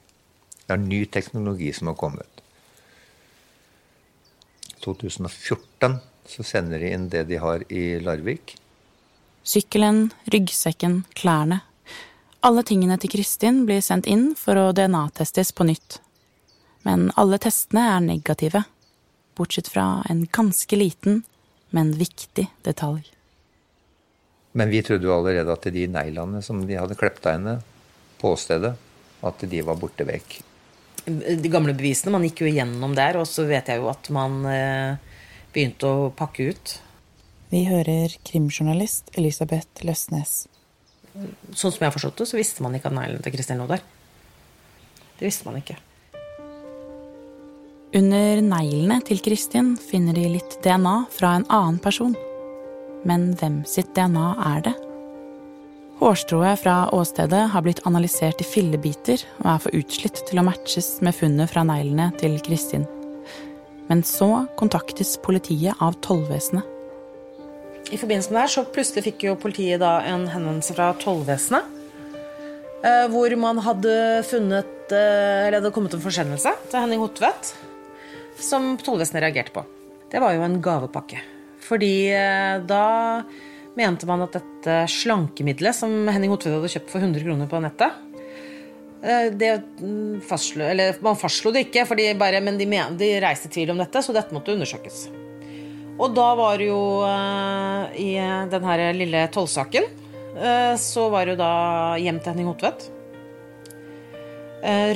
[0.67, 2.43] Det er ny teknologi som har kommet.
[4.83, 5.97] 2014
[6.27, 8.55] så sender de inn det de har i Larvik.
[9.43, 11.61] Sykkelen, ryggsekken, klærne.
[12.43, 15.99] Alle tingene til Kristin blir sendt inn for å DNA-testes på nytt.
[16.87, 18.63] Men alle testene er negative,
[19.35, 21.21] bortsett fra en ganske liten,
[21.75, 23.05] men viktig detalj.
[24.53, 27.55] Men vi trodde jo allerede at de neglene som de hadde klept av henne
[28.21, 28.75] på åstedet,
[29.23, 30.41] at de var borte vekk
[31.05, 32.13] de gamle bevisene.
[32.15, 35.19] Man gikk jo igjennom der, og så vet jeg jo at man eh,
[35.53, 36.75] begynte å pakke ut.
[37.53, 40.43] Vi hører krimjournalist Elisabeth Løsnes.
[41.13, 43.67] Sånn som jeg har forstått det, så visste man ikke at neglene til Kristin lå
[43.69, 43.83] der.
[45.19, 45.77] Det visste man ikke.
[47.93, 52.15] Under neglene til Kristin finner de litt DNA fra en annen person.
[53.05, 54.73] Men hvem sitt DNA er det?
[56.03, 60.97] Hårstrået fra åstedet har blitt analysert i fillebiter og er for utslitt til å matches
[60.99, 62.83] med funnet fra neglene til Kristin.
[63.87, 64.27] Men så
[64.59, 66.67] kontaktes politiet av tollvesenet.
[67.87, 71.71] I forbindelse med det her så plutselig fikk jo politiet da en henvendelse fra tollvesenet.
[72.83, 73.95] Eh, hvor man hadde
[74.27, 77.53] funnet eh, Eller det hadde kommet en forsendelse til Henning Hotvedt.
[78.43, 79.63] Som tollvesenet reagerte på.
[80.11, 81.23] Det var jo en gavepakke.
[81.63, 82.83] Fordi eh, da
[83.77, 87.95] mente man at dette slankemiddelet som Henning Hotvedt hadde kjøpt for 100 kroner på nettet
[89.01, 90.69] eh, mm, fastslo,
[91.03, 91.87] Man fastslo det ikke,
[92.19, 95.07] bare, men de, men, de, reiste tvil om dette, så dette måtte undersøkes.
[95.97, 98.15] Og da var det jo uh, i
[98.49, 99.85] den her lille tollsaken
[100.81, 101.51] Så var det jo da
[102.01, 102.87] hjem til Henning Hotvedt.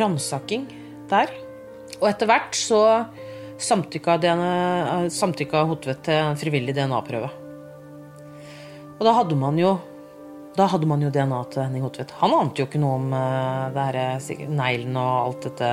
[0.02, 0.66] Ransaking
[1.12, 1.30] der.
[2.00, 2.82] Og etter hvert så
[3.62, 4.18] samtykka,
[5.14, 7.30] samtykka Hotvedt til en frivillig DNA-prøve.
[8.98, 9.78] Og da hadde man jo
[10.58, 12.16] da hadde man jo DNA til Henning Hotvedt.
[12.18, 15.68] Han ante jo ikke noe om uh, det her, eh, neglen og alt dette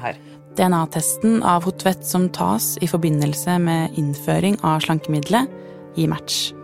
[0.00, 0.20] her.
[0.56, 5.52] DNA-testen av Hotvedt som tas i forbindelse med innføring av slankemiddelet,
[5.98, 6.54] gir match.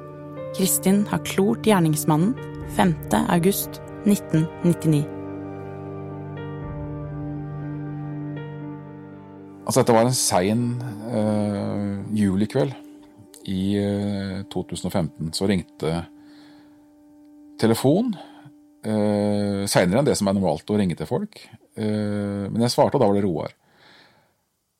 [0.56, 2.32] Kristin har klort gjerningsmannen
[2.78, 2.96] 5.
[3.36, 5.04] august 1999.
[9.66, 10.66] Altså, dette var en sein
[11.12, 12.85] uh, julikveld
[13.50, 13.76] i
[14.52, 15.92] 2015 eh, så ringte
[17.60, 18.14] telefon.
[18.86, 21.38] Eh, Seinere enn det som er normalt å ringe til folk.
[21.76, 23.54] Eh, men jeg svarte, og da var det Roar.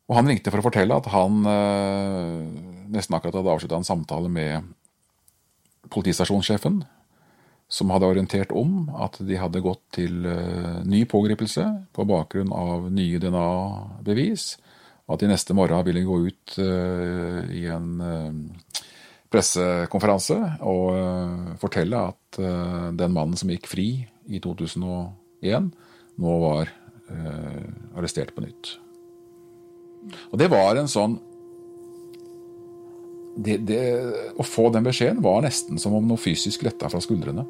[0.07, 2.43] Og han ringte for å fortelle at han eh,
[2.95, 4.69] nesten akkurat hadde avslutta en samtale med
[5.91, 6.85] politistasjonssjefen,
[7.67, 12.87] som hadde orientert om at de hadde gått til eh, ny pågripelse på bakgrunn av
[12.95, 14.53] nye DNA-bevis.
[15.07, 18.00] At de neste morgen ville gå ut uh, i en
[19.30, 20.36] pressekonferanse
[20.66, 23.88] og fortelle at den mannen som gikk fri
[24.30, 25.66] i 2001,
[26.22, 26.70] nå var
[27.98, 28.70] arrestert på nytt.
[30.30, 31.18] Og det var en sånn
[33.36, 33.80] det, det,
[34.38, 37.44] Å få den beskjeden var nesten som om noe fysisk letta fra skuldrene.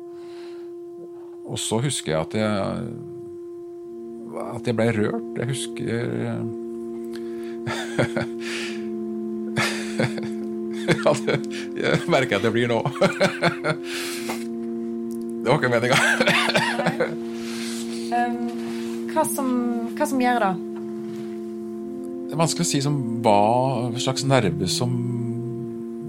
[1.47, 2.97] Og så husker jeg at jeg
[4.37, 5.39] at jeg ble rørt.
[5.39, 6.15] Jeg husker
[11.05, 11.35] ja, det,
[11.81, 12.79] Jeg merker at det blir nå.
[15.43, 15.97] det var ikke meninga.
[18.17, 18.37] um,
[19.13, 19.49] hva, som,
[19.97, 20.55] hva som gjør det?
[22.27, 23.41] Det er vanskelig å si som hva
[24.03, 24.93] slags nerve som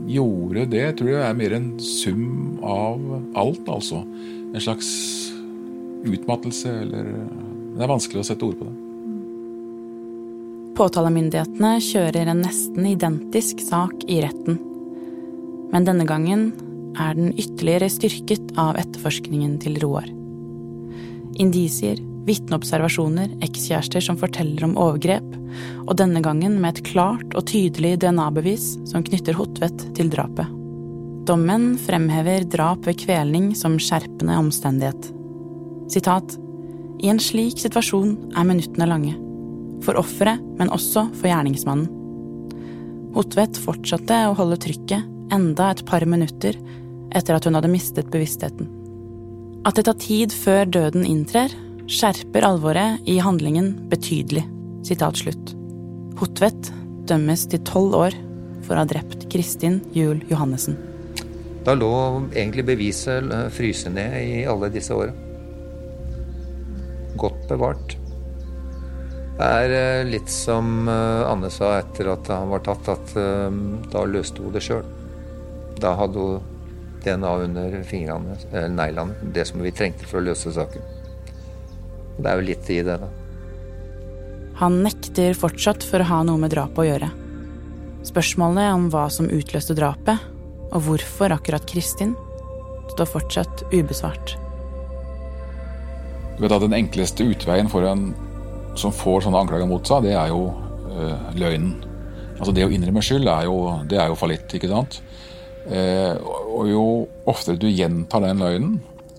[0.08, 0.84] gjorde det.
[0.90, 2.98] Jeg tror det er mer en sum av
[3.38, 4.02] alt, altså.
[4.54, 4.90] En slags
[6.08, 7.06] utmattelse eller
[7.78, 8.87] Det er vanskelig å sette ord på det.
[10.78, 14.60] Påtalemyndighetene kjører en nesten identisk sak i retten.
[15.72, 16.52] Men denne gangen
[17.02, 20.06] er den ytterligere styrket av etterforskningen til Roar.
[21.42, 21.98] Indisier,
[22.30, 25.26] vitneobservasjoner, ekskjærester som forteller om overgrep,
[25.88, 30.46] og denne gangen med et klart og tydelig DNA-bevis som knytter Hotvedt til drapet.
[31.26, 35.10] Dommen fremhever drap ved kvelning som skjerpende omstendighet.
[35.90, 36.38] Sitat
[37.02, 39.24] I en slik situasjon er minuttene lange.
[39.86, 41.88] For offeret, men også for gjerningsmannen.
[43.18, 46.58] Hotvedt fortsatte å holde trykket enda et par minutter
[47.16, 48.70] etter at hun hadde mistet bevisstheten.
[49.68, 51.52] At det tar tid før døden inntrer,
[51.88, 54.46] skjerper alvoret i handlingen betydelig.
[54.88, 55.54] Sitat slutt.
[56.20, 56.72] Hotvedt
[57.10, 58.18] dømmes til tolv år
[58.66, 60.78] for å ha drept Kristin Juel Johannessen.
[61.68, 61.92] Da lå
[62.32, 65.12] egentlig beviset fryse ned i alle disse åra.
[67.20, 67.97] Godt bevart.
[69.38, 73.60] Det er eh, litt som eh, Anne sa etter at han var tatt, at eh,
[73.94, 74.88] da løste hun det sjøl.
[75.78, 76.56] Da hadde hun
[77.06, 80.82] DNA under fingrene, eller neglene, det som vi trengte for å løse saken.
[82.18, 83.12] Det er jo litt i det, da.
[84.58, 87.14] Han nekter fortsatt for å ha noe med drapet å gjøre.
[88.10, 90.18] Spørsmålene om hva som utløste drapet,
[90.74, 92.18] og hvorfor akkurat Kristin,
[92.96, 94.34] står fortsatt ubesvart.
[96.38, 98.10] Du vet at Den enkleste utveien for en
[98.80, 100.50] som får sånne anklager mot seg, det er jo
[100.92, 101.76] eh, løgnen.
[102.38, 103.58] Altså Det å innrømme skyld er jo,
[103.90, 105.02] det er jo fallitt, ikke sant?
[105.68, 106.84] Eh, og jo
[107.28, 108.78] oftere du gjentar den løgnen,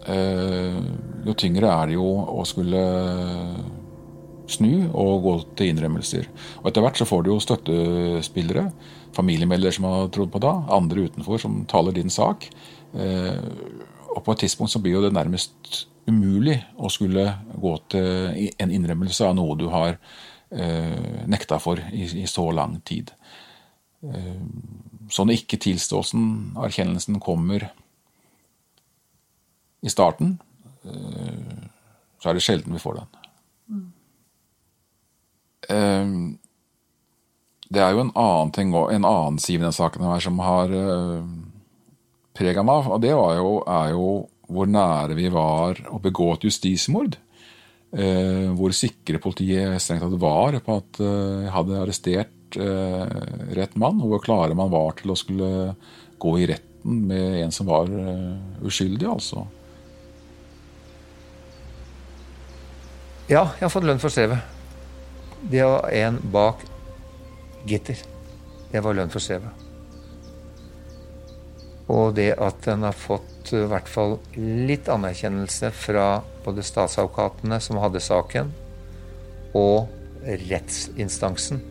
[0.09, 0.78] Eh,
[1.26, 2.80] jo tyngre er det jo å skulle
[4.48, 6.30] snu og gå til innrømmelser.
[6.62, 8.70] Og Etter hvert så får du jo støttespillere,
[9.16, 12.48] familiemedlemmer som har trodd på det, andre utenfor som taler din sak.
[12.96, 13.36] Eh,
[14.14, 18.72] og på et tidspunkt så blir jo det nærmest umulig å skulle gå til en
[18.74, 19.96] innrømmelse av noe du har
[20.50, 23.12] eh, nekta for i, i så lang tid.
[25.11, 27.64] Så når ikke tilståelsen, erkjennelsen, kommer
[29.82, 30.36] i starten,
[30.86, 31.64] eh,
[32.22, 33.09] så er det sjelden vi får den.
[33.68, 33.88] Mm.
[37.68, 40.72] Det er jo en annen ting, en annen side ved den saken her som har
[40.72, 41.24] eh,
[42.38, 44.06] prega meg, og det jo, er jo
[44.49, 47.18] hvor nære vi var å begå et justismord.
[47.88, 52.59] Hvor sikre politiet strengt tatt var på at jeg hadde arrestert
[53.57, 55.51] rett mann, og hvor klare man var til å skulle
[56.20, 57.88] gå i retten med en som var
[58.64, 59.44] uskyldig, altså.
[63.28, 64.40] Ja, jeg har fått lønn for strevet.
[65.53, 66.64] Det var en bak
[67.68, 68.01] gitter.
[68.72, 69.67] Det var lønn for strevet.
[71.89, 76.09] Og det at den har fått i hvert fall litt anerkjennelse fra
[76.45, 78.53] både statsadvokatene som hadde saken,
[79.57, 79.89] og
[80.22, 81.62] rettsinstansen.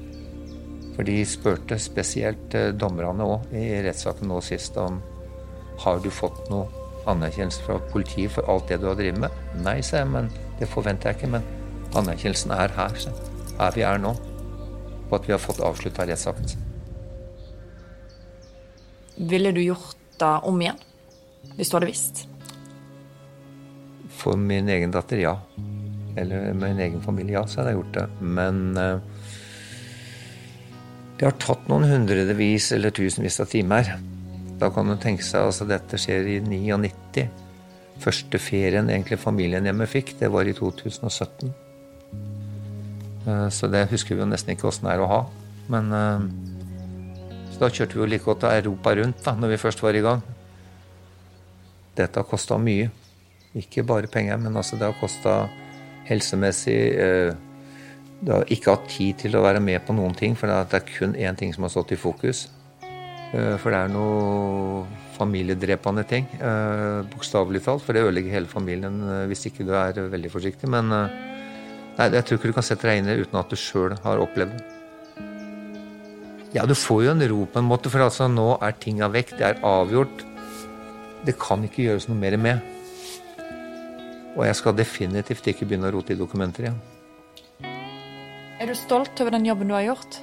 [0.95, 4.97] For de spurte spesielt eh, dommerne òg i rettssaken nå sist om
[5.83, 6.65] har du fått noe
[7.07, 9.35] anerkjennelse fra politiet for alt det du har drevet med.
[9.61, 11.29] Nei, sa jeg, men det forventer jeg ikke.
[11.37, 11.45] Men
[12.01, 13.13] anerkjennelsen er her, så.
[13.59, 14.15] her vi er nå.
[15.07, 16.65] På at vi har fått avslutta rettssaken.
[19.29, 20.79] Ville du gjort det om igjen?
[21.57, 22.23] Hvis du hadde visst?
[24.17, 25.35] For min egen datter, ja.
[26.17, 28.07] Eller min egen familie, ja, så hadde jeg gjort det.
[28.37, 29.17] Men uh,
[31.17, 33.95] det har tatt noen hundrevis eller tusenvis av timer.
[34.61, 37.27] Da kan du tenke seg altså dette skjer i 99.
[38.01, 41.53] Første ferien egentlig familien hjemme fikk, det var i 2017.
[43.27, 45.21] Eh, så det husker vi jo nesten ikke åssen det er å ha.
[45.73, 46.27] Men eh,
[47.57, 49.97] Så da kjørte vi jo like godt av Europa rundt da når vi først var
[49.97, 50.19] i gang.
[51.97, 52.91] Dette har kosta mye.
[53.57, 55.47] Ikke bare penger, men altså det har kosta
[56.05, 57.31] helsemessig eh,
[58.21, 60.85] Det har ikke hatt tid til å være med på noen ting, for det er
[60.85, 62.47] kun én ting som har stått i fokus.
[63.31, 64.85] For det er noe
[65.17, 66.25] familiedrepende ting,
[67.11, 67.85] bokstavelig talt.
[67.85, 70.69] For det ødelegger hele familien hvis ikke du er veldig forsiktig.
[70.69, 70.89] Men
[71.97, 73.97] Nei, jeg tror ikke du kan sette deg inn i det uten at du sjøl
[74.03, 74.76] har opplevd det.
[76.55, 79.35] Ja, du får jo en ro på en måte, for altså nå er tinga vekk.
[79.39, 80.23] Det er avgjort.
[81.27, 82.61] Det kan ikke gjøres noe mer med.
[84.37, 86.79] Og jeg skal definitivt ikke begynne å rote i dokumenter igjen.
[88.57, 90.19] Er du stolt over den jobben du har gjort?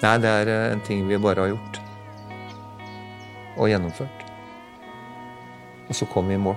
[0.00, 1.80] Nei, det er eh, en ting vi bare har gjort.
[3.58, 4.24] Og gjennomført.
[5.88, 6.56] Og så kom vi i mål.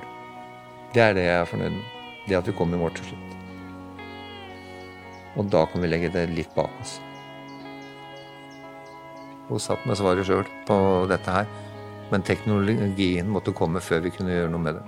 [0.96, 1.92] Det er det jeg er fornøyd med.
[2.28, 3.36] Det at vi kom i mål til slutt.
[5.38, 6.98] Og da kan vi legge det litt bak oss.
[9.48, 10.78] Hun satt med svaret sjøl på
[11.08, 11.48] dette her,
[12.12, 14.86] men teknologien måtte komme før vi kunne gjøre noe med det.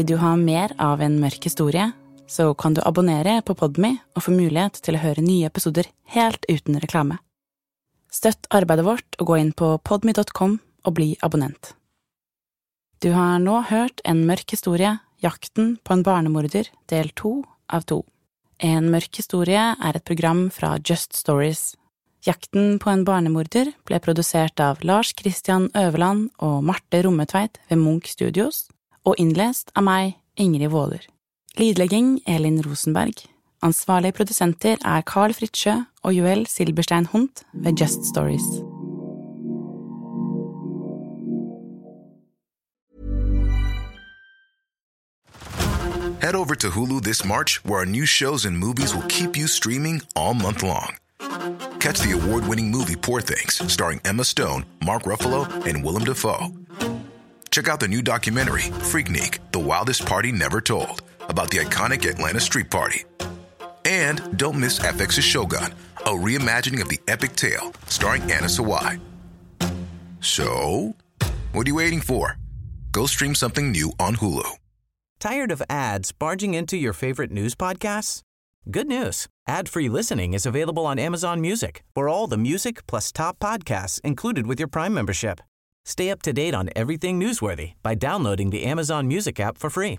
[0.00, 1.90] Vil du ha mer av en mørk historie,
[2.30, 6.46] så kan du abonnere på Podme og få mulighet til å høre nye episoder helt
[6.46, 7.18] uten reklame.
[8.10, 10.56] Støtt arbeidet vårt og gå inn på podme.com
[10.86, 11.74] og bli abonnent.
[13.02, 18.04] Du har nå hørt En mørk historie, Jakten på en barnemorder, del to av to.
[18.60, 21.74] En mørk historie er et program fra Just Stories.
[22.26, 28.12] Jakten på en barnemorder ble produsert av Lars Christian Øverland og Marte Rommetveit ved Munch
[28.12, 28.68] Studios
[29.04, 31.06] og innlest av meg, Ingrid Waaler.
[46.20, 49.46] Head over to Hulu this March, where our new shows and movies will keep you
[49.46, 50.96] streaming all month long.
[51.80, 56.52] Catch the award winning movie Poor Things, starring Emma Stone, Mark Ruffalo, and Willem Dafoe.
[57.50, 62.40] Check out the new documentary, Freaknik The Wildest Party Never Told, about the iconic Atlanta
[62.40, 63.04] Street Party.
[63.84, 69.00] And don't miss FX's Shogun, a reimagining of the epic tale starring Anna Sawai.
[70.20, 70.94] So,
[71.52, 72.36] what are you waiting for?
[72.92, 74.56] Go stream something new on Hulu.
[75.20, 78.22] Tired of ads barging into your favorite news podcasts?
[78.70, 79.26] Good news.
[79.46, 84.46] Ad-free listening is available on Amazon Music for all the music plus top podcasts included
[84.46, 85.40] with your Prime membership.
[85.84, 89.98] Stay up to date on everything newsworthy by downloading the Amazon Music app for free